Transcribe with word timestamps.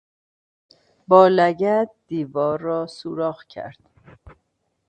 با 1.07 1.27
لگد 1.27 1.89
دیوار 2.07 2.59
را 2.59 2.87
سوراخ 2.87 3.45
کرد. 3.47 3.89